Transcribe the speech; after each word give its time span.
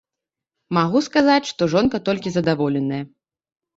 Магу 0.77 1.01
сказаць, 1.09 1.45
што 1.51 1.69
жонка 1.73 1.97
толькі 2.11 2.29
задаволеная. 2.39 3.03